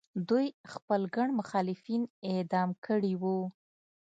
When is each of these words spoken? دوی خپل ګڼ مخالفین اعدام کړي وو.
دوی 0.29 0.47
خپل 0.73 1.01
ګڼ 1.15 1.27
مخالفین 1.39 2.01
اعدام 2.29 2.69
کړي 2.85 3.13
وو. 3.21 3.37